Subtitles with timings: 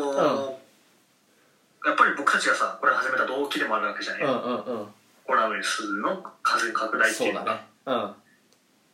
[0.00, 0.58] と、
[1.84, 4.86] やっぱり僕たちがさこれ始めた動機でもあるわけじゃない、うんうんうん。
[5.26, 7.62] コロナウイルスの感染拡大ってそいううのが、だね。
[7.86, 8.14] うん。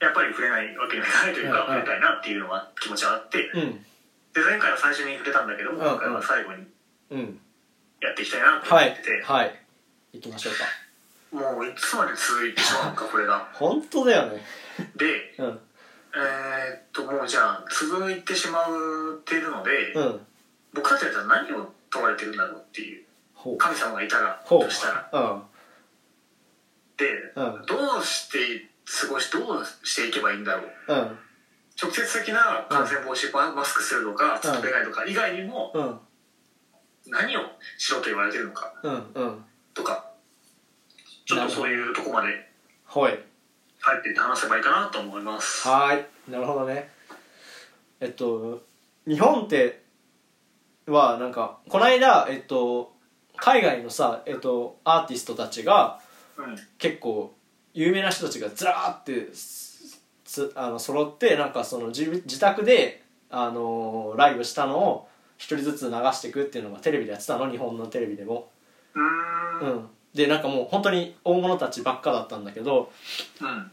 [0.00, 1.80] やっぱり触れないわけにはいかないというか、うんうん。
[1.80, 3.84] 触れたいなっていうのは気持ちはあって、うん。
[4.34, 5.90] で前回は最初に触れたんだけども、うんうん。
[5.92, 6.64] 今回は最後に
[7.10, 7.40] うん。
[8.00, 9.54] やっていきたいなと思はいってて、はい。
[10.12, 10.64] 行きましょうか。
[11.54, 13.48] もういつまで続いてしまうのか これが。
[13.52, 14.42] 本当だよね。
[14.96, 15.60] でうん。
[16.16, 20.26] えーっともうじゃあ続いてしまっているので、うん
[20.78, 23.04] 僕たちは何を問われてるんだろうっていう
[23.58, 25.10] 神様がいたらとしたら。
[25.12, 25.18] う。
[25.38, 25.42] ん。
[26.96, 27.66] で、うん。
[27.66, 28.38] どうして
[28.84, 30.64] 過ごしどうしていけばいいんだろう。
[30.88, 31.18] うん。
[31.80, 35.98] 直接的な感染防止、マスクするとかつっぺないとか以外にもうん。
[37.10, 37.40] 何を
[37.76, 38.72] しろと言われてるのか
[39.72, 40.10] とか
[41.24, 42.28] ちょっとそういうとこまで
[42.86, 43.18] はい。
[43.80, 45.66] 入っていって話せばいいかなと思います。
[45.66, 46.06] はい。
[46.30, 46.90] なるほどね。
[48.00, 48.62] えっと
[49.06, 49.87] 日本って
[50.90, 52.92] はなんかこの間えっと
[53.36, 56.00] 海外のさえっとアーティストたちが
[56.36, 57.34] うん結構
[57.74, 68.50] 有名な人たちがずらーってすつあの揃ってなんかその自自宅であのライブしたのを一人ずつ流していくっていうのがテレビでやってたの日本のテレビでも。
[68.94, 69.88] うん。
[70.14, 72.90] でなんかもう本当に大物たちばっかだったんだけど
[73.40, 73.70] うん。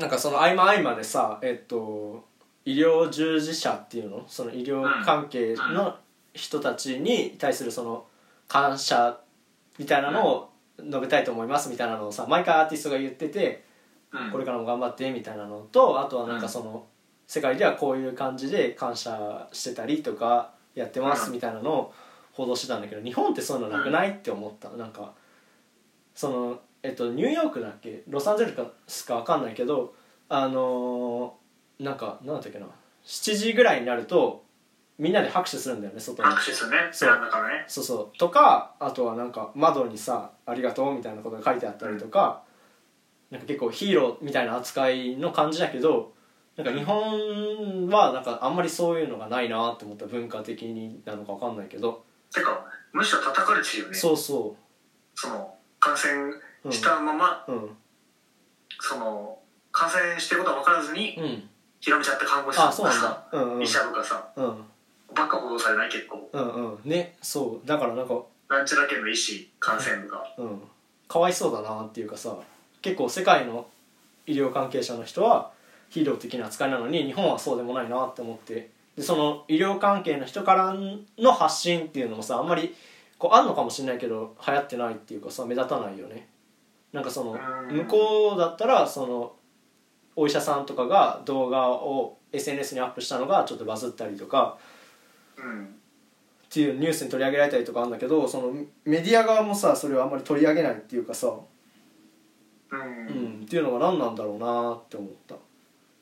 [0.00, 2.24] なんかその合間合間でさえっと
[2.64, 4.24] 医療従事者っていうの？
[4.26, 5.96] その医療関係の
[6.34, 8.06] 人たちに対するその
[8.48, 9.18] 感謝
[9.78, 13.64] みたいなのを述べたいと思いますみたいなのをさ毎回アーティストが言ってて
[14.12, 14.30] うん。
[14.32, 16.86] これからも頑張ってみたいなのとあとはなんかその
[17.26, 21.94] 世界ではこういう感じで感謝してたりとかやってますみたいなのを
[22.32, 24.68] 報道してたんだけど日本ってそういうのなくないって思った。
[24.70, 25.12] なんか
[26.14, 28.02] そのえっとニューヨークだっけ？
[28.08, 28.56] ロサンゼル
[28.88, 29.94] スか分かんないけど
[30.28, 32.66] あのーなんかなんだったっけな
[33.04, 34.44] ？7時ぐらいになると
[35.00, 36.28] みんなで拍手するんだよね外に。
[36.28, 36.76] 拍手するね。
[36.92, 37.10] そう。
[37.10, 37.16] ね。
[37.66, 38.18] そうそう。
[38.18, 42.42] とかあとはなんか窓にさ「ありがとう」みたいなことが書いてあったりとか、
[43.30, 46.12] なんか結構ヒーローみたいな扱いの感じだけど
[46.56, 52.62] なんか日本はなんかあんまりそういうのがないなって思った文化的になのか分かんないけど、てか
[52.92, 53.94] むしろ叩かれてるよね。
[53.94, 54.54] そうそ
[55.14, 56.34] その感染
[56.70, 57.76] したまま、ううん。
[58.78, 59.38] その
[59.72, 61.48] 感染してることは分からずにうん。
[61.80, 63.62] 広めちゃった看護師さとかさんうん。
[63.62, 64.64] 医者とかさうん
[65.14, 66.28] ばっか報道されない結構。
[66.32, 66.78] うんうん。
[66.84, 67.66] ねそう。
[67.66, 70.34] だからなんかなんちゃら県の医師感染とか。
[70.38, 70.62] うん。
[71.08, 72.36] かわいそうだなっていうかさ
[72.82, 73.66] 結構世界の
[74.26, 75.50] 医療関係者の人は
[75.88, 78.70] ヒーロー的な扱いなのに日本はそうでもないなって思って。
[78.96, 80.74] でその医療関係の人から
[81.18, 82.74] の発信っていうのもさあんまり
[83.18, 86.28] こうあんのかもしれないけど流行ってないっていうかさ目立たないよね。
[86.92, 87.76] なんかそのうん。
[87.76, 89.32] 向こうだったらその
[90.16, 94.69] お医者さんとかが動画を SNS にアップしたのがちょっとバズったりとかうん
[95.40, 98.52] っていうニュースに取り上げられたりとかあるんだけどその
[98.84, 101.32] メディア側もさそれをあんまり取り上げないっていうかさ
[102.72, 105.36] うん、うん、っていうのが何なんだろうなって思った。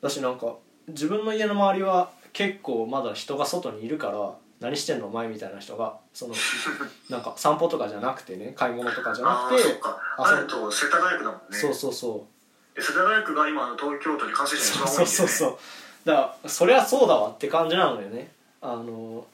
[0.00, 0.54] だしなんか
[0.88, 6.34] 自分の家の周りは結構まだ人が外にいるから何してんのお前みたいな人がその
[7.10, 11.58] なんか散歩とかじゃなくてね買い物とかじゃなあくてあそああると世田谷区だもんね。
[11.58, 12.26] そうそうそ
[12.74, 15.06] で世田谷区が今の東京都で感染う者が一番多いんだよね。
[15.06, 15.58] そうそうそう。
[16.04, 19.26] だからそりゃそうだわって感じなのよねあの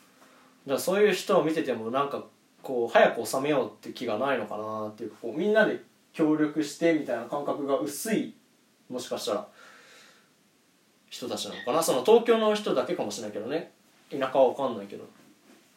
[0.67, 2.25] だそういう人を見ててもなんか
[2.63, 8.35] こう早く収めようって気がないのかなっていうかこうみんなで協力してみたいな感覚が薄い
[8.89, 9.47] もしかしたら
[11.11, 11.83] 人たちなのかな。
[11.83, 13.73] その東京の人だけかもしれないけどね。
[14.11, 15.05] 田舎は分かんないけど。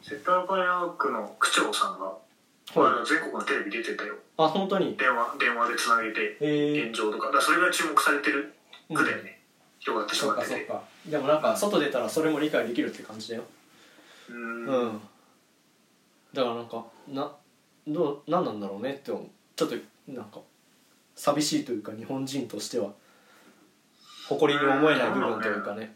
[0.01, 3.05] 世田谷区の区長さんが、はい。
[3.07, 4.15] 全国のテレビ出てたよ。
[4.37, 4.95] あ本当に？
[4.97, 6.37] 電話電話でつなげて
[6.87, 7.31] 現状とか。
[7.31, 8.53] だそれが注目されてる
[8.93, 9.41] 区だよね、
[9.79, 10.61] 広がってしそうまってて。
[10.61, 13.43] かそうかでもなんか外出たらそれも理解できるって感じだよ。
[14.29, 14.65] ううん。
[14.65, 15.01] ん
[16.33, 17.31] だからなんかな
[17.87, 19.25] どう何なんだろうねって思う。
[19.55, 19.75] ちょっと
[20.07, 20.39] なんか
[21.15, 22.91] 寂しいというか日本人としては
[24.27, 25.95] 誇りに思えない部分というかね。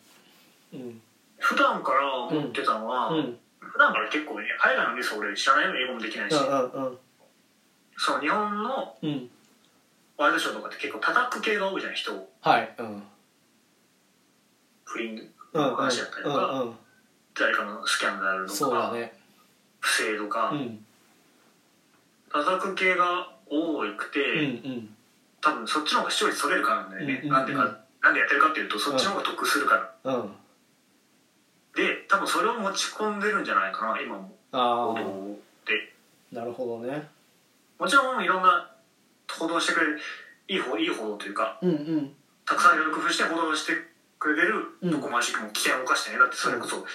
[0.73, 1.01] うん。
[1.37, 3.17] 普段から思ってたのは、うん。
[3.17, 3.37] うん。
[3.59, 6.97] 普段から結構ね海外のニュース俺知らないの英語もできないし、うん
[7.97, 9.09] その日本のうん。
[9.09, 9.29] うん
[10.17, 12.29] ワイドショーとかって結構叩く系が多いじゃない人を。
[12.41, 13.03] はいうん
[14.91, 16.75] 不倫うんの話だったりとか、うんうん
[17.33, 19.13] 誰かのスキャンダルとか、ね。
[19.79, 20.85] 不正とか、うん。
[22.29, 24.95] 叩く系が多くて、うんうん。
[25.39, 27.31] 多分そっちの方が視聴率取れるからなんだよね、うんうんうん。
[27.31, 30.31] なんでかなんでやってるかっていうとそっちの方が得するから、うん。
[31.73, 34.35] で多分それを持ち込んでるんじゃないかな今も。
[34.51, 35.93] 報あ道で
[36.33, 37.07] あなるほどね。
[37.79, 38.69] もちろんいろんな
[39.39, 39.99] 報道してくれる
[40.49, 42.13] いい方いい報道というかうんうん。
[42.45, 43.73] たくさんいろいろ工夫して報道して
[44.21, 44.91] くれてるうん。
[44.91, 46.19] どこもしくも危険を冒してね。
[46.19, 46.85] だってそれこそ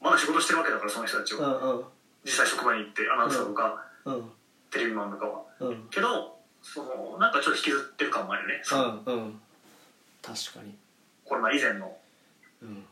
[0.00, 1.84] まだ仕事してるわけだからその人たちうは、んうん。
[2.24, 4.30] 実際職場に行ってアナウンサーとか、うん。
[4.70, 5.42] テレビマンとかは。
[5.58, 5.88] うん。
[5.90, 8.62] けどそのなんかちょっと引きずってる感もあるよね、
[9.06, 9.40] うんうん。
[10.22, 10.74] 確かに。
[11.24, 11.96] コロナ以前の。
[12.62, 12.84] うん。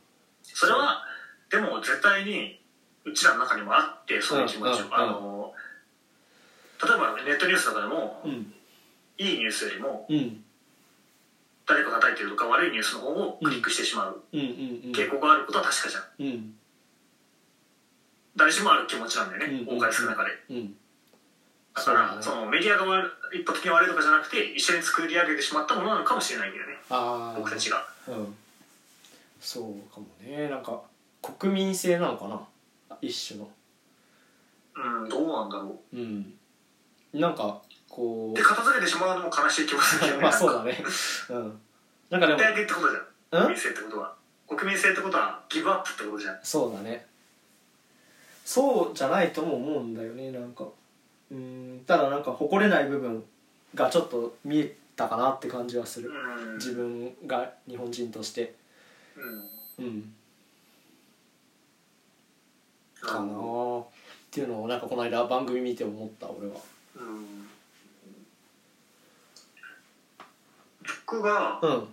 [0.43, 1.03] それは
[1.49, 2.61] でも絶対に
[3.05, 5.53] うちらの中にもあってそういう気持ちを、あの
[6.83, 8.53] 例えばネットニュースとかでも、うん。
[9.19, 10.45] いいニュースよりもうん
[11.67, 14.23] 誰かが叩いてるとか悪いニュースの方をクリックしてしまう。
[14.33, 14.47] うんうん
[14.93, 16.03] 傾向があることは確かじゃん。
[16.21, 16.27] うん。
[16.27, 16.55] うん
[18.37, 20.77] 誰しもある気持ちなんだよね、うん多かれ少なかれうん。
[21.75, 26.77] だからそ,、のメディアが悪い一方的に悪いとかじゃなくて一緒に作り上げてしまったものなのかもしれないけどね。
[26.91, 27.87] ああ僕たちが。
[28.09, 28.35] うん。
[29.41, 30.51] そうかもね。
[30.51, 30.83] なんか
[31.23, 32.41] 国民性なのかな？
[33.01, 33.49] 一種の。
[34.77, 36.35] うんどうなんだろうん。
[37.15, 38.37] なんかこう。
[38.37, 40.83] で片付けてしまうのも悲しい気もするけど まあそうだね。
[41.31, 41.61] うん。
[42.11, 42.39] なんかでも。
[42.39, 43.47] 手上げってことじゃん。
[43.47, 43.55] うん？
[43.55, 44.15] 国民性ってことは
[44.49, 46.39] 国民性ってことはギブアップってことじゃん。
[46.43, 47.07] そうだね。
[48.45, 50.65] そうじゃないとも思うんだよねなんか。
[51.31, 51.83] うん。
[51.87, 53.25] ただなんか誇れない部分
[53.75, 56.11] がちょっと見えたかなって感じはする。
[56.11, 56.55] うん。
[56.59, 58.55] 自分が日本人として。
[59.17, 59.85] うん。
[59.85, 60.15] うん。
[63.01, 63.83] かなー。
[63.83, 63.87] っ
[64.31, 66.55] ていうのをなんかこの間番組見て思った俺は。
[66.97, 67.49] うん
[71.07, 71.89] 僕がうん。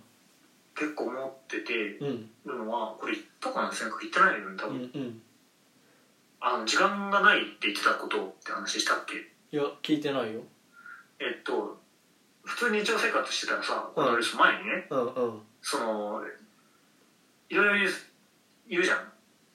[0.76, 2.30] 結構思っててうん。
[2.44, 5.22] るのはこれ言ったかな先生言ってないよね多うん分、うん。
[6.40, 9.14] あの時間がないって言ってたことって話したっけ？
[9.56, 10.40] いや聞いてないよ。
[11.20, 11.78] えっと
[12.42, 15.40] 普通に日常生活してたらさこのウイルス前にねうんうん。
[15.62, 16.22] その
[17.48, 17.90] いろいろ言う
[18.68, 18.98] 言うじゃん。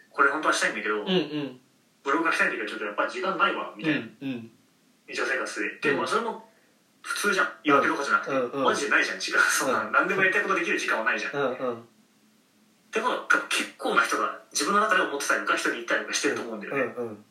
[0.10, 1.60] これ本当はしたいんだけど、うんうん。
[2.04, 4.50] ブログ書きたいんだけどちょっとやっぱり時間ないわみたいな、うん
[5.08, 5.80] 日常生活で。
[5.82, 5.98] でうん。
[6.00, 6.49] もそれも
[7.02, 7.50] 普通じゃん。
[7.64, 9.40] 言い訳とかじゃなくて、うんうんマジでないじゃん時間。
[9.42, 11.86] そんな、うん何でもやりたいことできる時間はないじゃん、うんうん。
[12.92, 17.26] でも多分結構な人が自分の中で思ってたりとか人に言ったりとかしてると思うんだよね、っうんうん。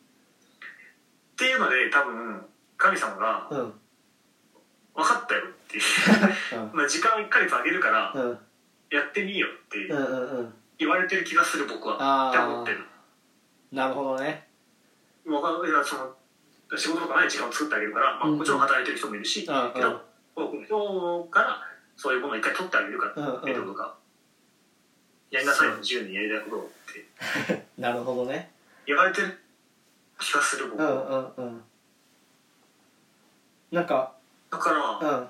[1.37, 2.45] ていうので多分
[2.77, 3.73] 神様がうん。
[4.95, 5.83] 分かったよっていう。
[6.73, 8.39] まあ時間を1ヶ月あげるからうん。
[8.89, 9.87] やってみようって
[10.77, 12.29] 言われてる気がする僕は。
[12.29, 12.83] って思ってる。
[13.71, 14.47] なるほどね。
[15.25, 16.15] わかいやその
[16.77, 19.73] 仕事とかない時間を作ってあげるから、まあ、うんもちろん働いてる人もいるし、うんうん。
[19.73, 20.01] けど
[20.35, 21.61] 多くの人から
[21.95, 23.67] そういうものを一回取ってあげるから、うんうん。
[23.67, 23.95] とか。
[25.31, 26.65] やりなさいよ自由にやりたいことをっ
[27.45, 27.65] て。
[27.77, 28.51] なるほどね。
[28.85, 29.39] 言われてる
[30.19, 30.81] 気がする僕。
[30.81, 31.63] うんは、うんうん。
[33.71, 34.13] なんか
[34.51, 35.29] だから、うん。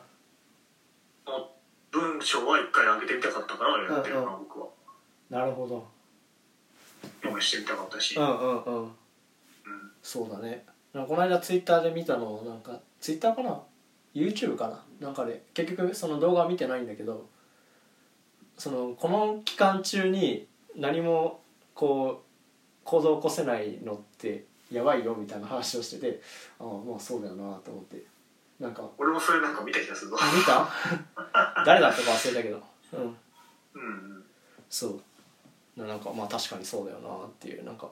[1.91, 4.68] 文章は一回上げてみたかったからやってるかな、うん僕は。
[5.30, 5.88] なるほど。
[7.21, 8.83] 読みしてみたかったし、うんうんうん。
[8.83, 8.94] うん。
[10.03, 13.59] そうだねなんかこの間ツイッターで見たのなんかツイッターかな
[14.15, 14.83] ？YouTube かな？
[15.07, 17.27] なんかで結局その動画は見てないんだけど
[18.57, 21.39] そのこの期間中に何も
[21.74, 26.21] こう行動を起こせないのってやばいよみたいな話をしてて
[26.59, 28.03] ああまあそうだよなと思って。
[28.59, 30.18] なんか俺もそれなんか見た気がするぞ。
[30.36, 30.68] 見た？
[31.65, 32.62] 誰だったか忘れたけど。
[32.94, 33.00] うん。
[33.01, 33.86] うんう
[34.19, 34.25] ん。
[34.69, 35.01] そう。
[35.80, 37.63] ななんかまあ確かにそうだよなっていう。
[37.63, 37.89] なんか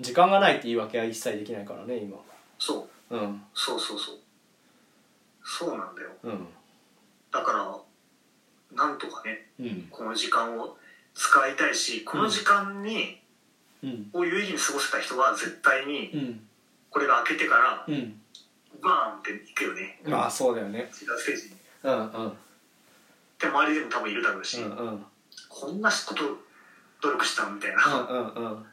[0.00, 2.16] 時間がないって言い訳は一切できないからね今
[2.58, 3.16] そう。
[3.16, 3.42] うん。
[3.54, 4.16] そうそうそう。
[5.44, 6.10] そうなんだよ。
[6.24, 6.46] うん。
[7.30, 7.76] だから
[8.76, 9.88] なんとかねうん。
[9.90, 10.76] この時間を
[11.14, 13.20] 使いたいしこの時間に、
[13.82, 14.10] うん。
[14.12, 16.40] を有意義に過ごせた人は絶対にうん。
[16.90, 18.20] これが開けてからうん。
[18.82, 20.00] バーンっていくよね。
[20.04, 20.80] まあそうだよね。
[20.80, 21.56] 違うステージに。
[21.84, 22.32] うんうん。
[23.38, 24.88] で周りでも多分いるだろうし、うんうん。
[24.88, 25.06] うん
[25.48, 26.22] こんなこと
[27.02, 28.66] 努力したみたいなうんうん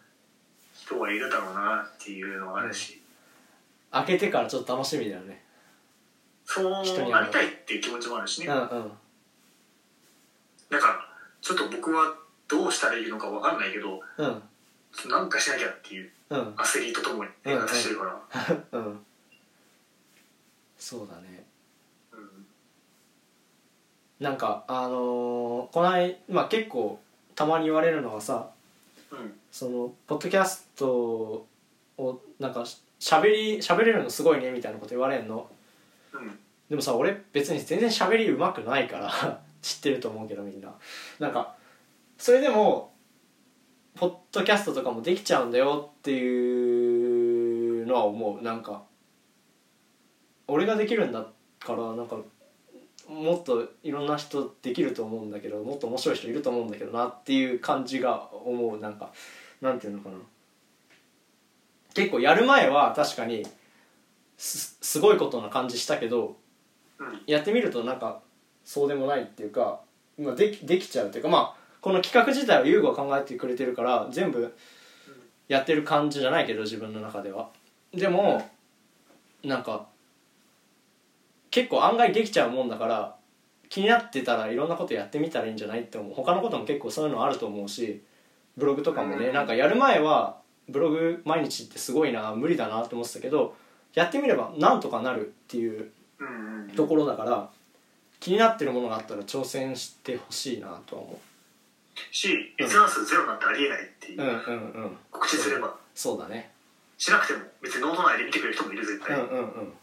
[0.74, 3.03] 人がいるだろうなっていうのがあるし、
[3.94, 5.44] 開けてからちょっと楽しみだよね。
[6.46, 6.72] そう
[7.10, 8.68] なりたいっていう気持ちもあるしね、うんうん。
[10.70, 11.00] だから
[11.42, 12.14] ちょっと僕は
[12.48, 14.44] どうしたらいいのか分かんないけどうん。
[15.10, 16.40] なんかしなきゃっていううん。
[16.56, 19.00] 焦りとともに生活してるから、うん
[20.78, 21.46] そうだね。
[22.12, 22.46] うん。
[24.20, 27.00] なんかあのーこないまあ結構
[27.36, 28.50] たまに言われるのはさ
[29.12, 29.34] うん。
[29.52, 31.46] そのポッドキャスト
[31.98, 32.66] をなんか
[33.04, 35.50] ししゃべりしゃべれるのすごいねみたいなこと言われるの。
[36.14, 36.40] うん。
[36.70, 40.74] でもさ俺別に全然喋りうまくないから 知ってると思うけどみんな。
[41.20, 41.54] なんか
[42.18, 42.94] それでも
[43.96, 48.42] ポッドキャストとかもできちゃうんだよっていうのは思う。
[48.42, 48.84] なんか
[50.48, 51.28] 俺ができるんだ
[51.60, 52.18] からなんか
[53.10, 58.80] もっといろんな人できると思うんだけどもっと面白い人いると思うんだけどなっていう感じが思う。
[58.80, 59.12] なんか
[59.60, 60.16] なんていうのかな
[61.94, 63.46] 結構やる前は確かに
[64.38, 66.38] すすごいことな感じしたけど
[67.00, 67.22] うん。
[67.28, 68.22] やってみるとなんか
[68.64, 69.82] そうでもないっていうか、
[70.18, 74.56] まあ、できできちゃうっていうかまあこの企画自体は優吾が考えてくれてるから全部
[75.48, 77.50] やってる感じじゃないけど自分の中では。
[77.94, 78.50] でも
[79.44, 79.88] なんか
[81.52, 83.16] 結構案外できちゃうもんだから
[83.70, 86.14] 気になってたらいろんなことやってみたらいいんじゃないって思う。
[86.14, 88.02] 他のことも結構そういうのあると思うし
[88.56, 90.38] ブログとかもねなんかやる前は
[90.70, 93.56] ブログ毎日ってすごいな無理だなって思ってたけど
[93.94, 95.92] やってみればなんとかなるっていう
[96.76, 97.50] ところだから
[98.20, 101.20] 気になってるものがあったら挑戦してほしいなとは思
[102.12, 104.98] し閲覧数ゼロなんてありえないっていうう、うんうんうん。
[105.12, 105.76] 告知すれば。
[105.94, 106.52] そうだね。
[106.98, 109.74] しなくても別にノート内で見てくれる人もいる絶対、うんうんうん。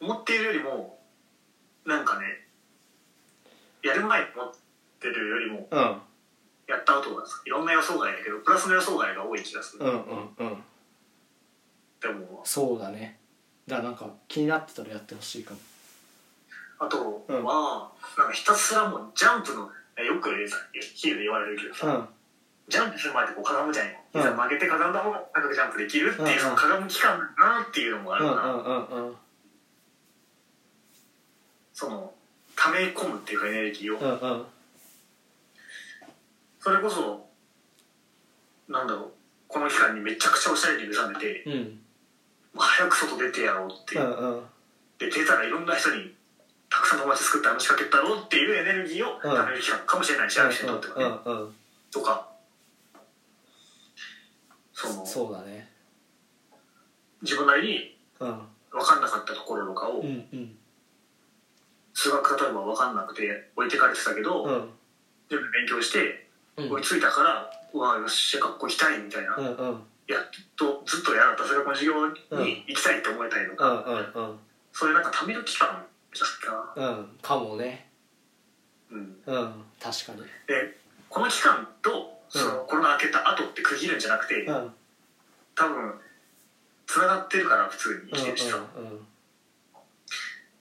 [0.00, 0.98] 思っているよりも
[1.84, 2.26] なんかね
[3.82, 4.52] やる前に思っ
[5.00, 5.96] てるよりもうん
[6.68, 9.98] やった後がいろんな予想外だけどプラスの予想外が多い気がする、うんうん
[10.38, 10.64] うん。
[12.00, 13.18] でもそうだね。
[13.66, 15.60] だからなんか気になってたらやってほしいかも。
[16.78, 17.42] あとうん。
[17.42, 19.62] は、なんかひたすらもうジャンプの
[20.04, 20.56] よくさ
[20.94, 22.08] ヒールで言われるけどさ、うん。
[22.68, 23.86] ジャンプする前ってこうかがむじゃん。
[23.88, 24.22] よ、うん。
[24.22, 26.38] 膝曲げてかがんだ方が高くジャンプできるっていう、うんうん。
[26.40, 27.24] そのかがむ期間だ
[27.58, 28.58] なっていうのもあうんうるから、んう
[29.04, 29.16] んうん。
[31.72, 32.12] その
[32.56, 34.44] 溜め込むっていうかエネルギーを、うんうん
[36.60, 37.26] それこそ
[38.68, 39.10] なんだろう
[39.48, 41.52] この期間にめちゃくちゃおしゃれに目覚めて、うん。
[41.52, 41.58] も
[42.56, 44.02] う早く外出てやろうっていう。
[44.02, 44.42] う、んうん。
[44.98, 46.12] で出たらいろんな人に
[46.68, 49.32] たくさん友達作って話しかけたろうっていうエネルギーをうん。
[49.32, 51.54] 貯める期間かもしれないし、ある人にとってはね、うんうん。
[51.90, 52.28] とか。
[54.74, 55.72] そのそうだね。
[57.22, 58.38] 自分なりにうん。
[58.70, 60.56] 分かんなかったところとかを、うんうん。
[61.94, 64.70] 数学例えば分かんなくて置いてかれてたけど、うん。
[65.30, 66.27] 全部勉強してうん
[66.66, 69.82] 追いついたから、うわよっしゃ学校行きたいみたいな、うんうん。
[70.08, 70.24] やっ
[70.56, 72.06] とずっと嫌だった数学の授業
[72.42, 74.38] に行きたいって思えたりとうか、んうんうん。
[74.72, 77.88] そういうなんか貯める期間じゃな、うんかもね。
[78.90, 80.22] うん、うん確かに。
[80.46, 80.76] で
[81.08, 84.54] この期間とその、コロナ明けた後って区切るんじゃなくて、うん。
[84.54, 84.74] うん
[85.54, 85.92] 多分
[86.86, 89.06] つながってるから普通に生きてるしさ、だかうん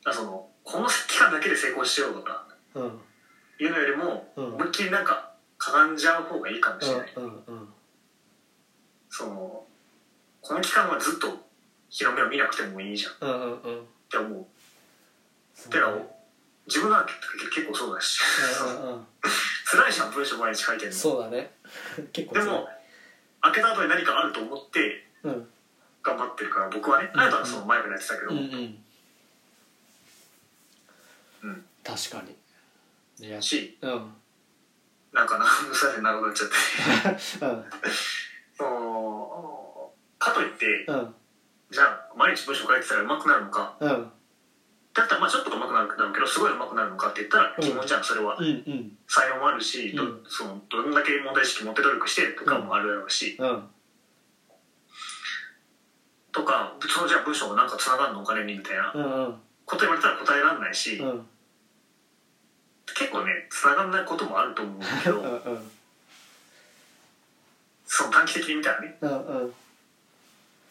[0.04, 2.92] らそのこの期間だけで成功しようとかうんうん。
[3.60, 4.56] いうのよりも、うん。
[4.56, 5.27] 思いっきりなんか
[5.72, 7.68] かがんじゃう方がいいかもしれない、うんうん
[9.10, 9.64] その
[10.42, 11.28] この期間はずっと
[11.90, 13.12] 日の目を見なくてもいいじゃん。
[13.14, 13.86] っうんうんうん。
[14.10, 15.70] て思う。
[15.70, 15.92] てか
[16.68, 17.12] 自分なんて
[17.54, 18.20] 結構そうだし。
[18.64, 19.06] うんうんうん。
[19.66, 20.98] 辛いじゃん文章毎日書いてるの。
[20.98, 21.52] そうだね。
[22.14, 22.70] 結構でも
[23.42, 25.50] 開けた後に何かあると思ってうん。
[26.04, 28.84] 頑張ってるから僕はねうんあなたはその前からやってたけど、うんうん。
[31.44, 31.66] うん。
[31.84, 32.24] 確か
[33.18, 33.42] に。
[33.42, 33.78] し。
[33.82, 34.14] うんうん
[35.18, 36.56] なんかな さて長くなっちゃって。
[38.56, 41.16] そのかといってうん。
[41.72, 43.76] じゃあ毎日文章書いてたら上手くなるのか。
[43.80, 44.12] うん。
[44.94, 47.64] だったらまあちょっと上手くなるけどすごい上手くなるのかって言ったらうん。
[47.64, 48.98] 疑問じゃんそれはうんうん。
[49.08, 50.24] 才能もあるし、どうん。
[50.28, 53.70] そのどんだけ問題意識持って努力してとかもあるだろうし、うん。
[56.32, 58.92] とかそのじゃあ文章がなんかつながるのお金にみたいな。
[58.94, 59.42] うんうん。
[59.66, 61.28] こと言われたら答えられないし、うん
[62.98, 65.28] 結構ねつながんないこともあると思うんだけどうんう
[65.60, 65.72] ん。
[67.86, 68.98] その短期的に見たらね。
[69.00, 69.54] うんうん。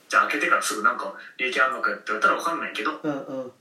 [0.08, 3.52] じゃあ開けてからすぐなんか利益あるのかよって言われたら分かんないけどうんうん。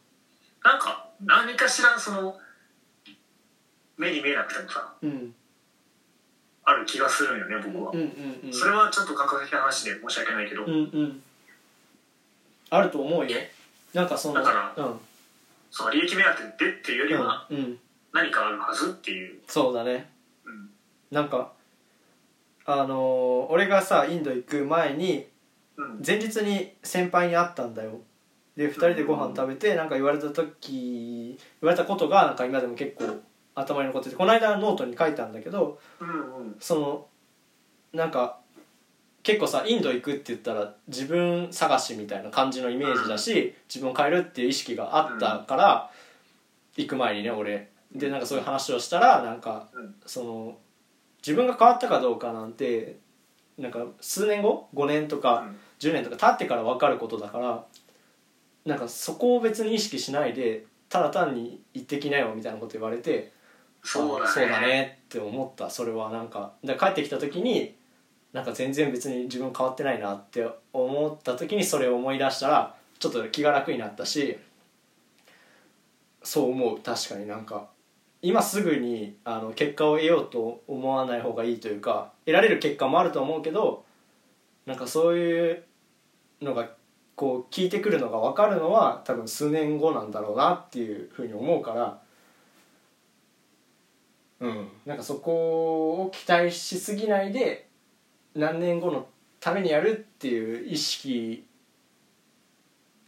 [0.63, 2.37] なんか何かしらその
[3.97, 5.35] 目に見えなくてもさうん。
[6.63, 8.53] ある気がするんよね僕は、うんうんうん。
[8.53, 11.23] それはちょっと感覚的な話で申し訳ないけど、うんうん。
[12.71, 13.37] あると思うよ。
[13.93, 14.99] なんかそのだからうん。
[15.69, 17.79] その利益目当てでっていうよりはうんうん
[18.15, 20.09] 何かあるはずっていう、そうだね。
[20.45, 20.69] うん。
[21.11, 21.51] なんか
[22.65, 25.27] あのー俺がさインド行く前に
[25.77, 26.01] うん。
[26.05, 27.99] 前日に先輩に会ったんだよ。
[28.55, 33.21] で2人でご飯食べてなんか言われた時言われたことがなんか今でも結構
[33.53, 36.55] 頭に残っててこの間ノートに書いたんだけどうんうん。
[36.59, 37.07] その
[37.91, 38.39] なんか
[39.23, 45.91] 結構さインド行くって言ったら自分探しみたいな感じのイメージだし自分を変えるっていう意識があったから
[46.77, 49.95] 行く前にね俺でなんかそういう話をしたらなんかうん。
[50.05, 50.57] その
[51.25, 52.97] 自分が変わったかどうかなんて
[53.57, 55.57] なんか数年後5年とかうん。
[55.77, 57.65] 10年とか経ってから分かることだから
[58.65, 63.33] なんかそこを別に意識しないでただ単に行ってきなよみたいなこと言われて
[63.83, 64.67] そうだね。
[64.67, 65.69] ねって思った。
[65.69, 67.75] それはなんかだから帰ってきた時に
[68.33, 74.37] なんか全然別に自分変わってないなって思った時にそれを思い出したらちょっと気が楽になったし
[76.23, 76.79] そう思う。
[76.79, 77.67] 確かになんか
[78.25, 83.85] 今すぐにあの結果を得ようと思わない方がいいというか得られる結果もあると思うけど
[84.65, 85.63] なんかそういう
[86.41, 86.71] のが
[87.15, 91.99] こう聞いてくるのが分かるのは多分数年後なんだろうなっていうふうに思うから
[94.39, 94.67] うん。
[94.87, 97.67] なんかそこを期待しすぎないで
[98.33, 99.07] 何年後の
[99.39, 101.45] ためにやるっていう意識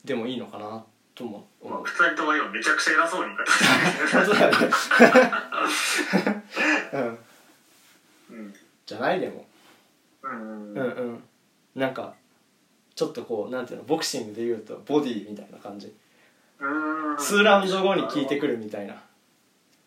[0.06, 0.86] でもいいのかな
[1.18, 1.48] とも。
[1.64, 3.48] まあ思う二人とも今めちゃくちゃ偉そうに言い方。
[6.98, 7.20] うんる
[8.30, 8.54] うん。
[8.86, 9.46] じゃないでも。
[10.22, 10.74] うん。
[10.74, 11.24] うんうん。
[11.76, 12.14] なんか
[12.96, 15.94] ちょっとこうなんていうのボクシングで言うとボディみたいな感じ。
[16.60, 17.16] うん。
[17.16, 18.96] 2ラウンド後に効いてくるみたいな。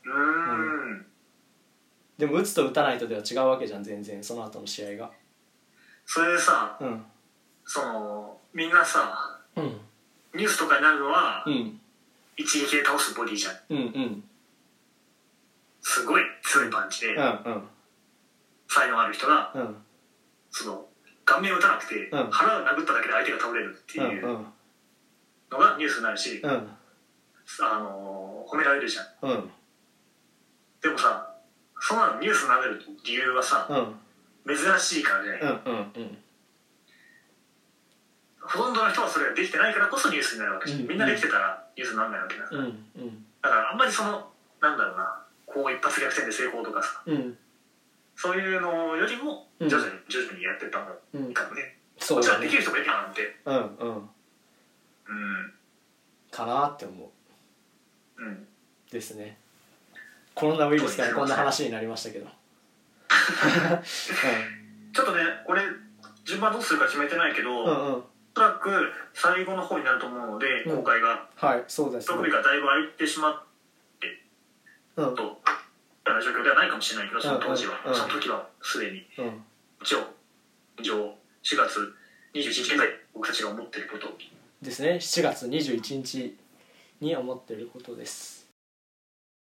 [0.05, 1.07] うん。
[2.19, 5.11] でも打つと打たないとでは違うわけじゃん全然その後の試合が。
[6.05, 7.05] それでさうん。
[7.65, 9.81] そのみんなさうん
[10.35, 11.81] ニュースとかになるのはうん。
[12.37, 13.55] 一撃で倒すボディじゃん。
[13.71, 14.25] うんうん。
[15.83, 17.63] すごい強いパンチでうんうん。
[18.69, 19.77] 才能ある人がうん。
[20.51, 20.87] その
[21.25, 22.31] 顔面を打たなくてうん。
[22.31, 24.47] 腹を殴っただけで相手が倒れるってうんいううん
[25.51, 26.51] のがニュースになるしうん。
[26.51, 29.07] あの褒められるじゃん。
[29.23, 29.51] うん。
[30.81, 31.27] でもさ
[31.81, 34.57] そんなのニュースになる理由はさうん。
[34.57, 35.41] 珍しいからね。
[35.67, 36.19] うんうん
[38.51, 40.81] ほとんどの人はそれができてないからこそニュースになるわけじゃん。
[40.81, 40.89] うん。
[40.89, 42.67] みんなできてたらニュースにならないわけだからうん。
[42.67, 43.25] うん。
[43.41, 44.27] だからあんまりその
[44.61, 47.39] なんだろうなこう一発逆転で成功とかさうん。
[48.17, 49.69] そういうのよりもうん。
[49.69, 52.35] 徐々に徐々にやってった方がうんいいかもね、そうだね。
[52.35, 53.37] こっちはできる人もいるかなんて。
[53.45, 53.97] うんうん。
[53.97, 55.53] うん。
[56.33, 57.13] かなって思
[58.19, 58.23] う。
[58.23, 58.47] うん。
[58.91, 59.39] ですね。
[60.35, 62.27] コロナウイルスからこんな話になりましたけど。
[64.93, 65.63] ちょっとねこれ
[66.25, 68.05] 順番どうするか決めてないけど、うんうん
[68.41, 68.71] そらく
[69.13, 70.77] 最後の方になると思うので、うん。
[70.79, 71.29] 公開が。
[71.37, 73.43] はいそうです特ね日がだいぶ空いてしまっ
[74.97, 75.15] うん。
[75.15, 75.23] と
[76.07, 77.93] な状況ではないかもしれないけどその当時は、うん。
[77.93, 79.07] うんその時はすでに。
[79.19, 79.45] うん。
[79.83, 79.99] 一応
[80.79, 80.97] 現状
[81.43, 81.95] 4月
[82.33, 84.09] 21日現在僕たちが思っていること。
[84.63, 84.93] ですね。
[84.93, 86.37] 7月21日
[87.01, 88.40] に思ってることです